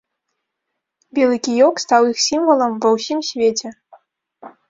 Белы 1.17 1.37
кіёк 1.47 1.75
стаў 1.83 2.09
іх 2.13 2.17
сімвалам 2.27 2.73
ва 2.85 2.89
ўсім 2.95 3.19
свеце. 3.29 3.69